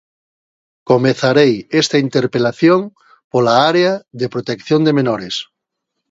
Comezarei 0.89 1.53
esta 1.81 1.97
interpelación 2.05 2.79
pola 3.31 3.55
área 3.71 3.91
de 4.19 4.27
protección 4.33 4.79
de 4.83 4.95
menores. 4.99 5.35